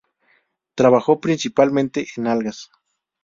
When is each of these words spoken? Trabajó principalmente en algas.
Trabajó 0.73 1.19
principalmente 1.21 2.07
en 2.17 2.25
algas. 2.25 2.71